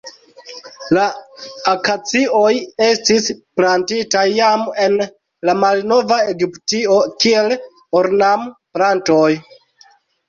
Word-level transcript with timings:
La 0.97 1.01
akacioj 1.71 2.53
estis 2.85 3.27
plantitaj 3.61 4.25
jam 4.39 4.65
en 4.87 4.95
la 5.51 5.55
malnova 5.65 6.19
Egiptio 6.33 6.99
kiel 7.25 7.55
ornamplantoj. 8.01 9.29